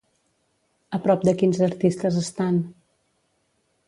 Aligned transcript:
A 0.97 0.99
prop 1.03 1.27
de 1.29 1.35
quins 1.41 1.61
artistes 1.67 2.17
estan? 2.25 2.57